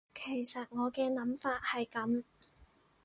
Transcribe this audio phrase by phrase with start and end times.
[0.15, 2.23] 其實我嘅諗法係噉